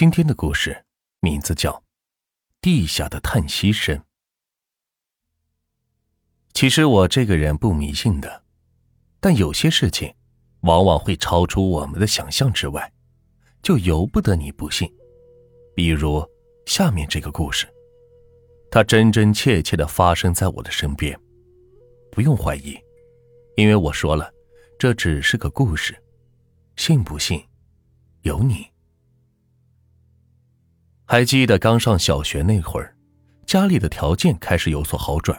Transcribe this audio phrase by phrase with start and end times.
[0.00, 0.86] 今天的故事
[1.20, 1.72] 名字叫
[2.62, 3.98] 《地下的叹息声》。
[6.54, 8.42] 其实我这个人不迷信的，
[9.20, 10.14] 但有些事情
[10.60, 12.90] 往往会超出我们的想象之外，
[13.62, 14.90] 就由不得你不信。
[15.76, 16.26] 比如
[16.64, 17.68] 下面这个故事，
[18.70, 21.14] 它真真切切的发生在我的身边，
[22.10, 22.74] 不用怀疑，
[23.54, 24.32] 因为我说了，
[24.78, 25.94] 这只是个故事，
[26.76, 27.46] 信不信
[28.22, 28.69] 由你。
[31.10, 32.94] 还记得刚上小学那会儿，
[33.44, 35.36] 家里的条件开始有所好转。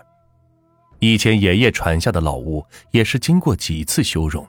[0.99, 4.45] 以前爷爷传下的老屋也是经过几次修容，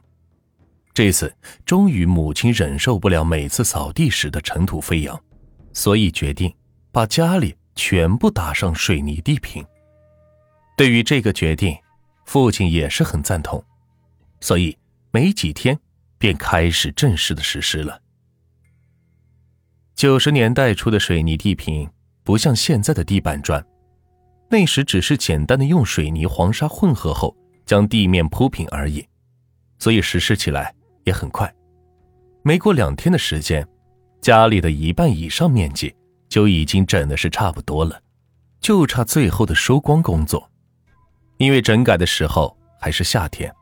[0.93, 1.33] 这次
[1.65, 5.17] 终于母亲忍受不了每次扫地时的尘土飞扬，
[5.73, 6.53] 所以决定
[6.91, 9.65] 把家里全部打上水泥地坪。
[10.77, 11.79] 对于这个决定，
[12.27, 13.65] 父亲也是很赞同，
[14.41, 14.77] 所以
[15.13, 15.79] 没几天
[16.19, 18.01] 便开始正式的实施了。
[19.95, 21.89] 九十年代初的水泥地坪
[22.25, 23.65] 不像现在的地板砖，
[24.49, 29.07] 那时只是简单的用水泥、黄沙混合后将地面铺平而已，
[29.79, 31.53] 所以实施起来也很快。
[32.43, 33.67] 没过两天的时间，
[34.21, 35.95] 家里的一半以上面积
[36.29, 38.01] 就已经整的是差不多了，
[38.61, 40.51] 就差最后的收光工作。
[41.37, 43.53] 因为整改的时候还是夏天，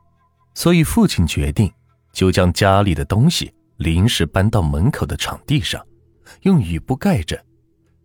[0.55, 1.71] 所以父亲决定
[2.13, 5.85] 就将家里的东西临时搬到门口的场地上。
[6.43, 7.39] 用雨布盖着，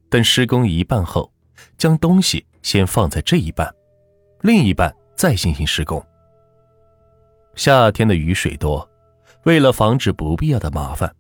[0.09, 1.31] 等施工一半后，
[1.77, 3.73] 将东西先放在这一半，
[4.41, 6.05] 另一半再进行施工。
[7.55, 8.87] 夏天的雨水多，
[9.43, 11.15] 为了防止不必要的麻烦，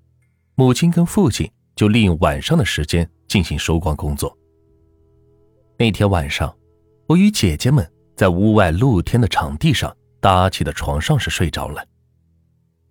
[0.55, 4.37] 母亲跟父亲就利用晚上的时间进行收光工作。
[5.77, 6.53] 那天晚上，
[7.07, 11.85] 我与姐姐们在屋外露天的场地上搭起的床上是睡着了，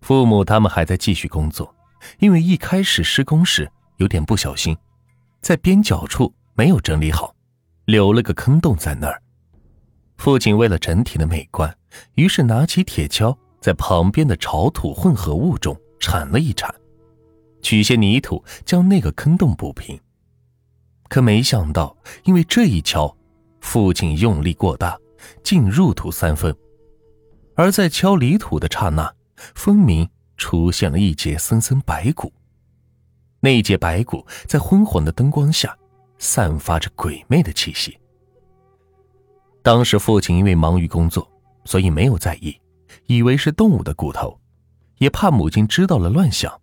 [0.00, 1.75] 父母他们还在继续工作，
[2.20, 3.70] 因为一开始施工时。
[3.97, 4.77] 有点不小心，
[5.41, 7.34] 在边角处没有整理好，
[7.84, 9.20] 留了个坑洞在那儿。
[10.17, 11.77] 父亲为了整体的美观，
[12.14, 16.73] 于是拿起铁锹在旁边的潮土混合物中铲了一铲，
[17.63, 19.98] 取些泥土将那个坑洞补平。
[21.08, 23.14] 可没想到，因为这一锹，
[23.61, 24.98] 父亲用力过大，
[25.42, 26.55] 竟入土三分。
[27.57, 29.14] 而在敲泥土的刹那，
[29.55, 32.33] 分明出现了一截森森白骨。
[33.45, 35.77] 那一截白骨在昏黄的灯光下，
[36.17, 37.95] 散发着鬼魅的气息。
[39.61, 41.31] 当时父亲因为忙于工作，
[41.67, 42.59] 所以没有在意，
[43.05, 44.41] 以为是动物的骨头，
[44.97, 46.59] 也怕母亲知道了乱想，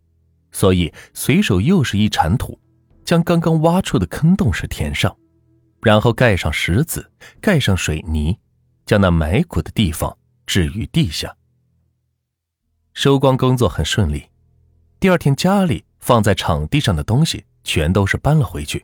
[0.51, 2.59] 所以随手又是一铲土，
[3.05, 5.15] 将刚刚挖出的坑洞是填上，
[5.83, 8.35] 然后盖上石子，盖上水泥，
[8.87, 10.17] 将那埋骨的地方
[10.47, 11.37] 置于地下。
[12.95, 14.29] 收光工作很顺利，
[14.99, 15.85] 第二天家里。
[16.01, 18.83] 放在场地上的东西全都是搬了回去，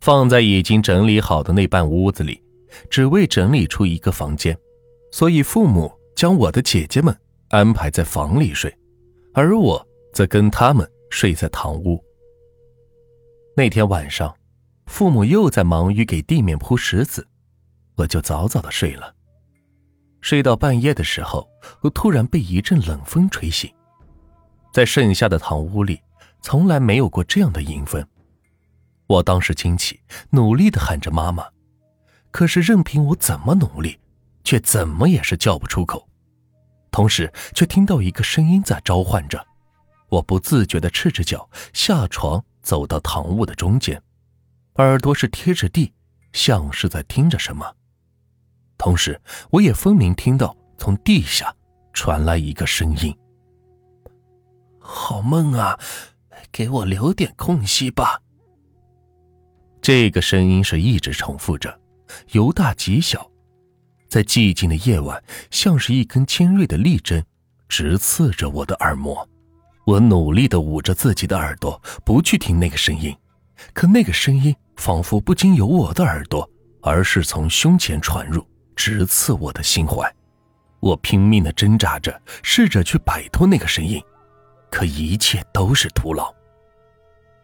[0.00, 2.42] 放在已经整理好的那半屋子里，
[2.88, 4.56] 只为整理出一个房间。
[5.12, 7.14] 所以父母将我的姐姐们
[7.48, 8.72] 安排在房里睡，
[9.34, 12.02] 而我则跟他们睡在堂屋。
[13.56, 14.32] 那天晚上，
[14.86, 17.26] 父母又在忙于给地面铺石子，
[17.96, 19.12] 我就早早的睡了。
[20.20, 21.48] 睡到半夜的时候，
[21.80, 23.68] 我突然被一阵冷风吹醒，
[24.72, 26.00] 在剩下的堂屋里。
[26.42, 28.04] 从来没有过这样的淫风，
[29.06, 31.46] 我当时惊起，努力的喊着妈妈，
[32.30, 33.98] 可是任凭我怎么努力，
[34.44, 36.08] 却怎么也是叫不出口。
[36.90, 39.46] 同时，却听到一个声音在召唤着，
[40.08, 44.02] 我不自觉的赤着脚下床，走到堂屋的中间，
[44.76, 45.92] 耳朵是贴着地，
[46.32, 47.74] 像是在听着什么。
[48.76, 51.54] 同时，我也分明听到从地下
[51.92, 53.16] 传来一个声音
[54.80, 55.78] ：“好梦啊！”
[56.52, 58.20] 给我留点空隙吧。
[59.80, 61.80] 这个声音是一直重复着，
[62.32, 63.30] 由大及小，
[64.08, 67.24] 在寂静的夜晚，像是一根尖锐的利针，
[67.68, 69.26] 直刺着我的耳膜。
[69.86, 73.16] 我努力的捂着自己的耳朵，不去听那个声音，
[73.72, 76.48] 可那个声音仿佛不经由我的耳朵，
[76.82, 78.46] 而是从胸前传入，
[78.76, 80.14] 直刺我的心怀。
[80.80, 84.00] 我拼命的挣扎着，试着去摆脱那个声音，
[84.70, 86.32] 可一切都是徒劳。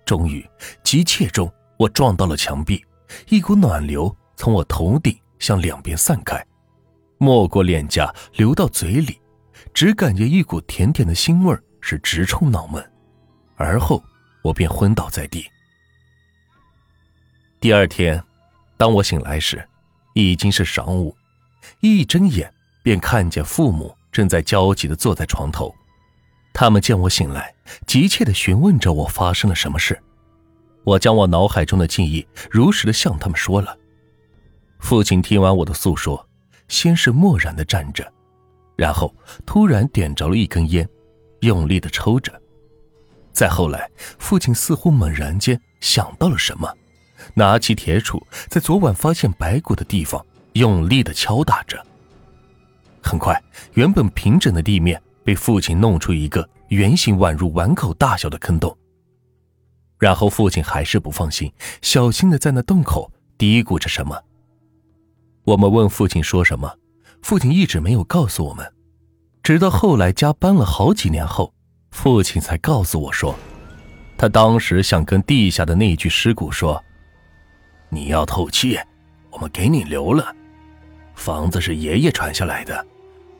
[0.07, 0.49] 终于，
[0.85, 2.83] 急切中，我撞到了墙壁，
[3.29, 6.43] 一股暖流从我头顶向两边散开，
[7.19, 9.21] 没过脸颊流到嘴里，
[9.75, 12.89] 只感觉一股甜甜的腥味是直冲脑门，
[13.57, 14.01] 而后
[14.43, 15.45] 我便昏倒在地。
[17.59, 18.23] 第二天，
[18.77, 19.69] 当我醒来时，
[20.15, 21.17] 已经是晌午，
[21.81, 22.49] 一睁眼
[22.85, 25.75] 便看见父母正在焦急地坐在床头。
[26.59, 27.55] 他们见我醒来，
[27.87, 30.01] 急切地询问着我发生了什么事。
[30.85, 33.77] 我将我脑海中的记忆如实的向他们说了。
[34.79, 36.27] 父亲听完我的诉说，
[36.69, 38.11] 先是默然的站着，
[38.75, 39.15] 然后
[39.45, 40.89] 突然点着了一根烟，
[41.41, 42.33] 用力的抽着。
[43.35, 46.73] 再后来，父亲似乎猛然间想到了什么，
[47.35, 48.19] 拿起铁杵，
[48.49, 50.25] 在昨晚发现白骨的地方
[50.55, 51.85] 用力的敲打着。
[53.03, 53.39] 很快，
[53.75, 58.75] 原本平整的地面被父亲弄出一个圆形宛如碗口大小的坑洞。
[59.99, 61.53] 然后父亲还是不放心，
[61.83, 64.23] 小心的在那洞口嘀咕着什么。
[65.43, 66.73] 我们问父亲说什么，
[67.23, 68.73] 父亲一直没有告诉我们，
[69.43, 71.53] 直到后来家搬了好几年后，
[71.91, 73.35] 父亲才告诉我说，
[74.17, 76.81] 他当时想跟地下的那具尸骨说
[77.91, 78.79] ：“你要透气，
[79.31, 80.33] 我们给你留了。
[81.17, 82.87] 房子是爷爷传下来的，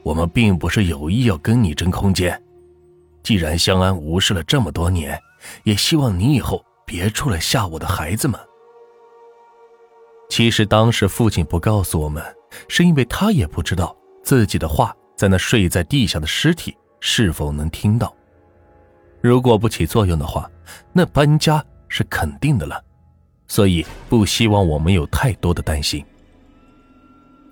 [0.07, 2.41] 我们并不是有意要跟你争空间。
[3.23, 5.21] 既然相安无事了这么多年。”
[5.63, 8.41] 也希望你以后别出来吓我的孩子们。
[10.29, 12.25] 其实当时父亲不告诉我们，
[12.69, 18.13] 是因为他也不知道自己的话在那睡在地下的尸体是否能听到。
[19.21, 20.51] 如果不起作用的话，
[20.93, 22.83] 那搬家是肯定的了，
[23.47, 26.05] 所以不希望我们有太多的担心。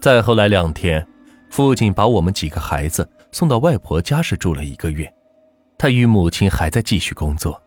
[0.00, 1.06] 再后来两天，
[1.54, 5.08] 父亲把我们几个孩子送到外婆家时住了一个月，
[5.78, 7.62] 他与母亲还在继续工作。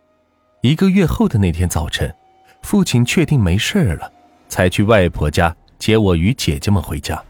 [0.60, 2.14] 一个月后的那天早晨，
[2.64, 4.12] 父亲确定没事了，
[4.50, 7.24] 才去外婆家接我与姐姐们回家。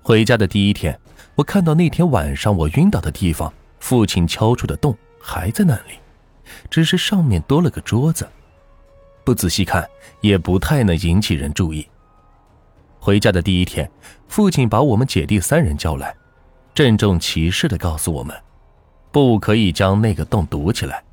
[0.00, 0.98] 回家的第一天，
[1.34, 5.98] 我看到那天晚上我晕倒的地方，父亲敲出的洞还在那里，
[6.70, 8.26] 只是上面多了个桌子。
[9.22, 9.86] 不仔细看，
[10.22, 11.86] 也不太能引起人注意。
[13.06, 13.88] 回家的第一天，
[14.26, 16.12] 父亲把我们姐弟三人叫来，
[16.74, 18.36] 郑重其事地告诉我们，
[19.12, 21.04] 不可以将那个洞堵起来。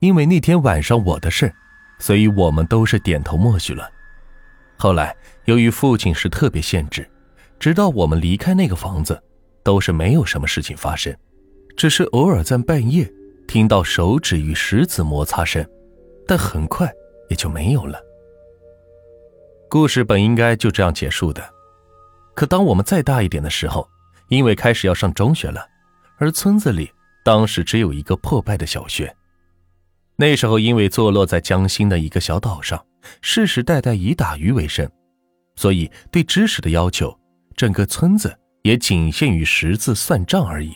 [0.00, 1.54] 因为那天晚上我的事，
[2.00, 3.88] 所以我们都是点头默许了。
[4.76, 7.08] 后来由于父亲是特别限制，
[7.60, 9.22] 直到我们离开那个房子，
[9.62, 11.16] 都是没有什么事情发生，
[11.76, 13.08] 只是偶尔在半夜
[13.46, 15.64] 听到手指与石子摩擦声，
[16.26, 16.92] 但很快
[17.28, 18.09] 也就没有了。
[19.70, 21.48] 故事本应该就这样结束的，
[22.34, 23.88] 可当我们再大一点的时候，
[24.26, 25.64] 因为开始要上中学了，
[26.18, 26.90] 而村子里
[27.24, 29.14] 当时只有一个破败的小学。
[30.16, 32.84] 那时候，因为坐落在江心的一个小岛上，
[33.22, 34.90] 世世代代以打鱼为生，
[35.54, 37.16] 所以对知识的要求，
[37.54, 40.74] 整个村子也仅限于识字算账而已。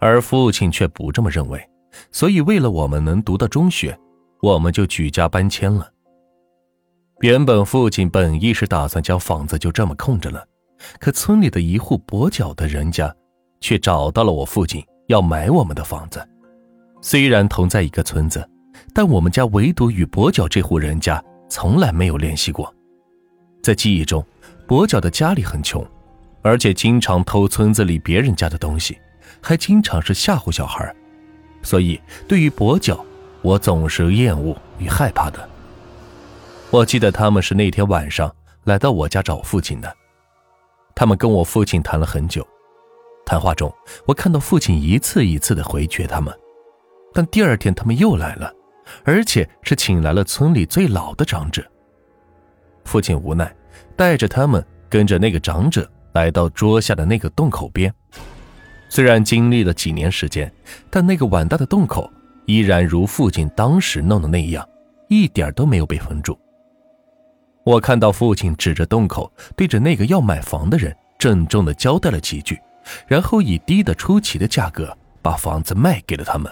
[0.00, 1.64] 而父亲却不这么认为，
[2.10, 3.96] 所以为了我们能读到中学，
[4.42, 5.88] 我们就举家搬迁了。
[7.20, 10.46] 原本父亲本意是打算将房子就这么空着了，
[11.00, 13.14] 可村里的一户跛脚的人家，
[13.58, 16.22] 却找到了我父亲要买我们的房子。
[17.00, 18.46] 虽然同在一个村子，
[18.92, 22.72] 但我们家唯独与跛脚这户人家从来没有联系过。
[23.62, 24.22] 在记忆中，
[24.68, 25.82] 跛脚的家里很穷，
[26.42, 28.98] 而且经常偷村子里别人家的东西，
[29.40, 30.94] 还经常是吓唬小孩。
[31.62, 31.98] 所以，
[32.28, 33.02] 对于跛脚，
[33.40, 35.48] 我总是厌恶与害怕的。
[36.70, 38.34] 我记得他们是那天晚上
[38.64, 39.96] 来到我家找父亲的，
[40.94, 42.46] 他们跟我父亲谈了很久。
[43.24, 43.72] 谈话中，
[44.06, 46.36] 我看到父亲一次一次的回绝他们。
[47.14, 48.52] 但第二天他们又来了，
[49.04, 51.64] 而且是请来了村里最老的长者。
[52.84, 53.54] 父亲无奈，
[53.96, 57.92] 带着他们跟着那个长者来到桌下的那个洞口边。
[58.88, 60.52] 虽然经历了几年时间，
[60.90, 62.10] 但那个碗大的洞口
[62.44, 64.68] 依然如父亲当时弄的那样，
[65.08, 66.38] 一点都没有被封住。
[67.66, 72.56] 我看到父亲指着洞口，对着那个要买房的人郑重地交代了几句，
[73.08, 76.48] 然后以低得出奇的价格把房子卖给了他们。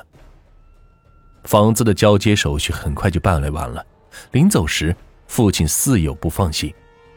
[1.45, 3.87] 房子的交接手续很快就办理完了。
[4.33, 4.95] 临走时，
[5.29, 6.75] 父亲似有不放心，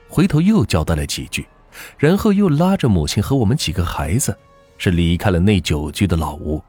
[0.08, 1.48] 回头又交代了几句，
[1.98, 4.38] 然后又拉着母亲和我们几个孩子，
[4.78, 6.64] 是离开了那久居的老屋。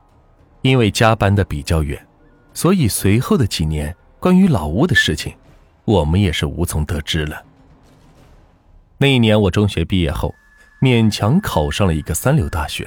[0.63, 2.03] 因为家搬的比较远，
[2.55, 5.35] 所以随后的几年关于老屋的事情，
[5.89, 7.43] 我们也是无从得知了。
[8.99, 10.35] 那一年我中学毕业后，
[10.83, 12.87] 勉强考上了一个三流大学，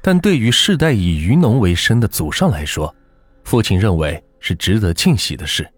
[0.00, 2.94] 但对于世代以渔农为生的祖上来说，
[3.42, 5.68] 父亲认为是值得庆喜的事，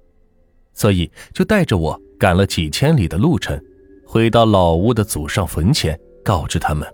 [0.74, 3.58] 所以就带着我赶了几千里的路程，
[4.04, 6.86] 回到老屋的祖上坟前，告知他们，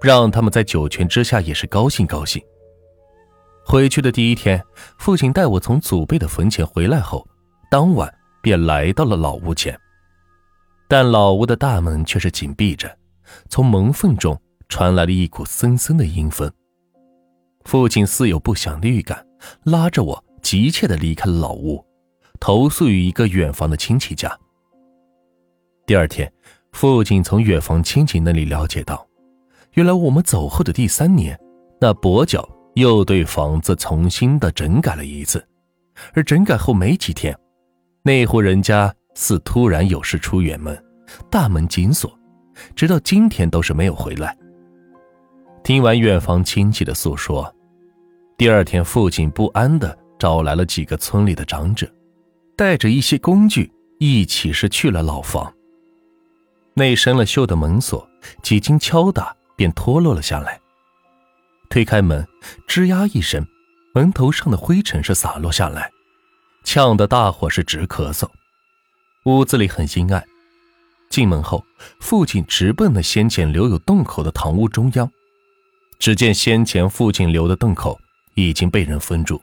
[0.00, 2.42] 让他们在九泉之下也是高兴高兴。
[3.66, 4.64] 回去的第一天，
[4.96, 7.28] 父亲带我从祖辈的坟前回来后，
[7.70, 8.10] 当晚
[8.48, 9.78] 便来到了老屋前，
[10.88, 12.90] 但老屋的大门却是紧闭着，
[13.50, 14.40] 从门缝中
[14.70, 16.50] 传来了一股森森的阴风。
[17.66, 19.22] 父亲似有不祥的预感，
[19.64, 21.84] 拉着我急切地离开了老屋，
[22.40, 24.34] 投宿于一个远房的亲戚家。
[25.84, 26.32] 第二天，
[26.72, 29.06] 父亲从远房亲戚那里了解到，
[29.72, 31.38] 原来我们走后的第三年，
[31.78, 35.46] 那跛脚又对房子重新的整改了一次，
[36.14, 37.38] 而整改后没几天，
[38.08, 40.82] 那户人家似突然有事出远门，
[41.30, 42.10] 大门紧锁，
[42.74, 44.34] 直到今天都是没有回来。
[45.62, 47.54] 听完远房亲戚的诉说，
[48.38, 51.86] 第二天父亲不安的找来了几个村里的长者，
[52.56, 55.52] 带着一些工具，一起是去了老房。
[56.72, 58.08] 那生了锈的门锁
[58.42, 60.58] 几经敲打便脱落了下来。
[61.68, 62.26] 推开门，
[62.66, 63.46] 吱呀一声，
[63.92, 65.90] 门头上的灰尘是洒落下来，
[66.70, 68.28] 呛得大伙是直咳嗽。
[69.24, 70.22] 屋子里很阴暗。
[71.08, 71.64] 进门后，
[71.98, 75.10] 父亲直奔了先前留有洞口的堂屋中央。
[75.98, 77.98] 只见先前父亲留的洞口
[78.34, 79.40] 已经被人封住，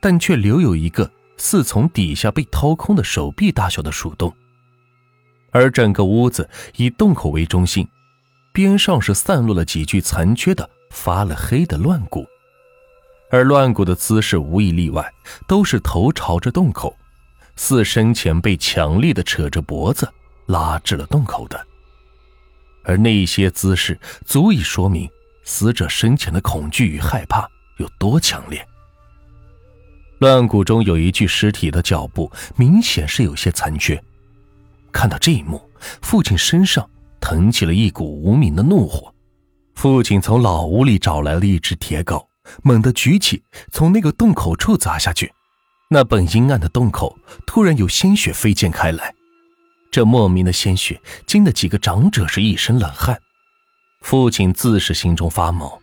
[0.00, 4.32] 但却留有一个似从底下被掏空的手臂大小的鼠洞。
[5.50, 7.84] 而整个屋子以洞口为中心，
[8.52, 12.24] 边上是散落了几具残缺的发了黑的乱骨，
[13.30, 15.10] 而乱骨的姿势无一例外
[15.46, 16.94] 都是头朝着洞口，
[17.56, 20.12] 似生前被强力的扯着脖子
[20.46, 21.66] 拉至了洞口的。
[22.82, 25.08] 而那些姿势足以说明。
[25.42, 28.64] 死者生前的恐惧与害怕有多强烈？
[30.18, 34.00] 乱骨中有一具尸体的脚步明显是有些残缺。
[34.92, 35.60] 看到这一幕，
[36.02, 36.88] 父亲身上
[37.20, 39.12] 腾起了一股无名的怒火。
[39.74, 42.24] 父亲从老屋里找来了一只铁镐，
[42.62, 43.42] 猛地举起，
[43.72, 45.32] 从那个洞口处砸下去。
[45.88, 49.14] 那本阴暗的洞口突然有鲜血飞溅开来，
[49.90, 53.20] 这莫名的鲜血惊得几个长者是一身冷汗。
[54.00, 55.80] 父亲自是心中发毛，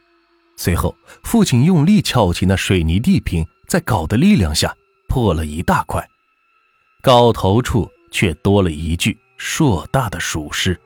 [0.56, 4.74] 随后父亲用力撬起那水泥地坪，在镐的力量下
[5.08, 6.08] 破了一大块，
[7.04, 10.80] 镐头处却多了一具硕大的鼠尸。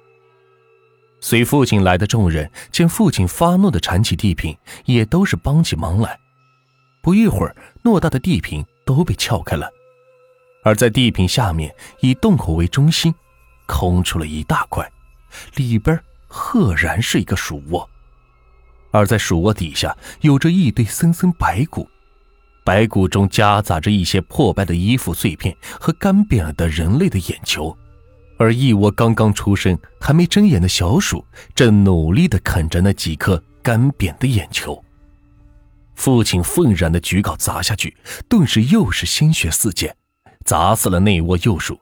[1.21, 6.19] 随父亲来的众人见父亲发怒的铲起地坪，也都是帮起忙来。
[7.01, 9.69] 不一会儿，偌大的地坪都被撬开了，
[10.63, 13.13] 而在地坪下面，以洞口为中心，
[13.65, 14.91] 空出了一大块，
[15.55, 15.97] 里边。
[16.33, 17.89] 赫然是一个鼠窝，
[18.91, 21.85] 而在鼠窝底下有着一堆森森白骨，
[22.63, 27.77] 白骨中夹杂着一些破败的衣服碎片和干瘪了的人类的眼球，
[28.41, 34.83] 而一窝刚刚出生还没睁眼的小鼠正努力地啃着那几颗干瘪的眼球。
[35.93, 37.95] 父亲愤然地举镐砸下去，
[38.27, 39.95] 顿时又是鲜血四溅，
[40.43, 41.79] 砸死了那窝幼鼠。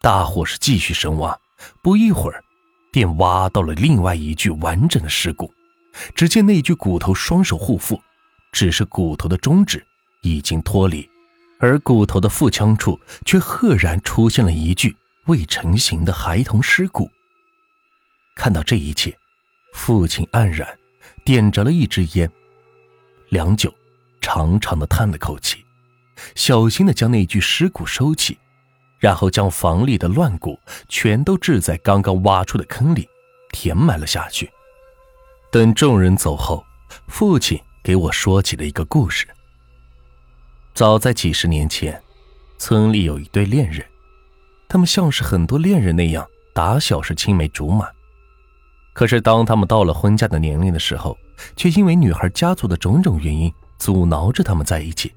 [0.00, 1.38] 大伙是继续深挖，
[1.84, 2.42] 不一会儿。
[2.90, 5.54] 便挖到了另外一具完整的尸骨，
[6.16, 7.96] 只见那具骨头双手护腹，
[8.50, 9.86] 只是骨头的中指
[10.22, 11.08] 已经脱离，
[11.60, 14.96] 而骨头的腹腔处却赫然出现了一具
[15.30, 17.08] 未成型的孩童尸骨。
[18.34, 19.16] 看到这一切，
[19.72, 20.68] 父亲黯然，
[21.24, 22.28] 点着了一支烟，
[23.28, 23.72] 良久，
[24.20, 25.64] 长长的叹了口气，
[26.34, 28.36] 小心的将那具尸骨收起。
[28.98, 33.08] 然后将房里的乱骨全都置在刚刚挖出的坑里，
[33.50, 34.50] 填埋了下去。
[35.50, 36.62] 等众人走后，
[37.06, 39.26] 父亲给我说起了一个故事。
[40.74, 42.02] 早在几十年前，
[42.58, 43.82] 村里有一对恋人，
[44.70, 47.86] 他们像是很多恋人那样，打小是青梅竹马。
[48.94, 51.14] 可是当他们到了婚嫁的年龄的时候，
[51.56, 55.12] 却因为女孩家族的种种原因，阻挠着他们在一起。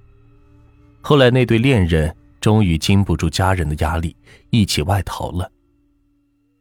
[1.01, 2.13] 后来那对恋人。
[2.41, 4.13] 终于经不住家人的压力，
[4.49, 5.49] 一起外逃了。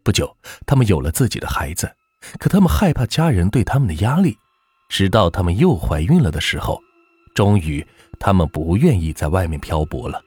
[0.04, 0.32] 不久，
[0.64, 1.92] 他们有了自己的孩子，
[2.38, 4.38] 可他们害怕家人对他们的压力，
[4.88, 6.80] 直到他们又怀孕了的时候，
[7.34, 7.84] 终于
[8.20, 10.22] 他们不愿意在外面漂泊了。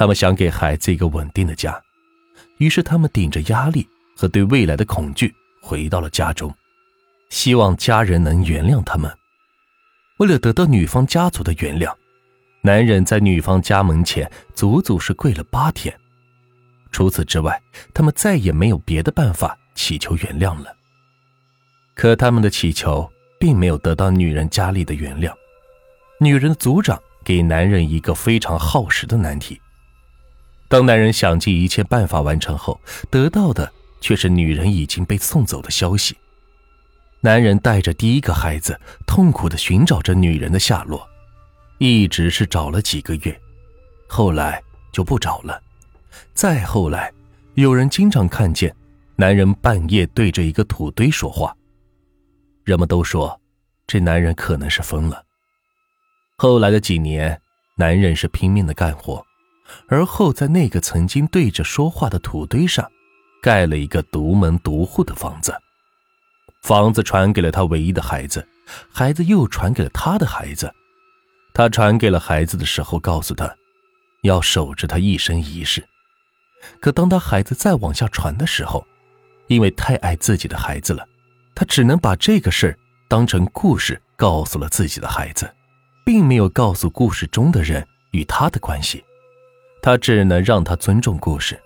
[0.00, 1.78] 他们想给孩子一个稳定的家，
[2.56, 5.30] 于是他们顶着压力和对未来的恐惧
[5.60, 6.50] 回到了家中，
[7.28, 9.14] 希望家人能原谅他们。
[10.16, 11.94] 为了得到女方家族的原谅。
[12.62, 15.94] 男人在女方家门前足足是跪了八天，
[16.90, 17.60] 除此之外，
[17.92, 20.74] 他们再也没有别的办法祈求原谅了。
[21.94, 23.06] 可他们的祈求
[23.38, 25.30] 并没有得到女人家里的原谅，
[26.20, 29.60] 女人的族长给男人一个非常耗时的难题。
[30.70, 36.16] 当男人想尽一切办法完成后，得到的却是女人已经被送走的消息。
[37.20, 41.04] 男人带着第一个孩子，痛苦地寻找着女人的下落。
[41.78, 43.36] 一直是找了几个月，
[44.06, 44.62] 后来
[44.92, 45.60] 就不找了。
[46.34, 47.12] 再后来，
[47.54, 48.72] 有人经常看见
[49.16, 51.52] 男人半夜对着一个土堆说话，
[52.62, 53.40] 人们都说
[53.88, 55.24] 这男人可能是疯了。
[56.36, 57.40] 后来的几年，
[57.74, 59.20] 男人是拼命的干活，
[59.88, 62.90] 而后在那个曾经对着说话的土堆上，
[63.42, 65.54] 盖了一个独门独户的房子。
[66.62, 68.46] 房子传给了他唯一的孩子，
[68.92, 70.72] 孩子又传给了他的孩子。
[71.54, 73.56] 他传给了孩子的时候，告诉他，
[74.22, 75.84] 要守着他一生一世。
[76.78, 78.86] 可当他孩子再往下传的时候，
[79.48, 81.06] 因为太爱自己的孩子了，
[81.54, 85.50] 他只能把这个事儿当成故事告诉了自己的孩子，
[86.04, 89.02] 并没有告诉故事中的人与他的关系。
[89.82, 91.60] 他只能让他尊重故事，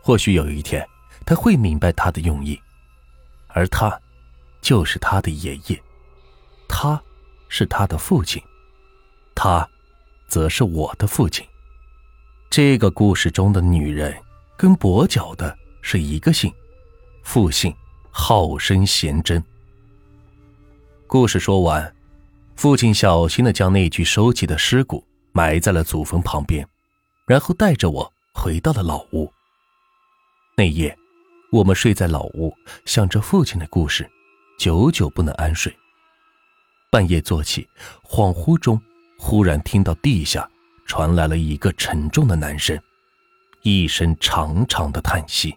[0.00, 0.86] 或许有一天
[1.26, 2.60] 他会明白他的用意，
[3.48, 4.00] 而他，
[4.60, 5.80] 就是他的爷爷，
[6.68, 7.00] 他，
[7.48, 8.42] 是他的父亲，
[9.34, 9.68] 他，
[10.28, 11.44] 则是我的父亲。
[12.50, 14.14] 这个故事中的女人
[14.56, 16.52] 跟跛脚的是一个姓，
[17.24, 17.74] 父姓
[18.10, 19.42] 好生贤贞。
[21.08, 21.92] 故事说完，
[22.54, 26.66] 父亲小心的将那具收集的尸骨埋在了祖坟旁边，
[27.26, 29.32] 然后带着我回到了老屋。
[30.56, 30.96] 那夜，
[31.50, 32.54] 我们睡在老屋，
[32.84, 34.08] 想着父亲的故事，
[34.58, 35.74] 久久不能安睡。
[36.90, 37.68] 半夜坐起，
[38.02, 38.80] 恍惚中
[39.18, 40.48] 忽然听到地下。
[40.86, 42.78] 传来了一个沉重的男声，
[43.62, 45.56] 一声长长的叹息。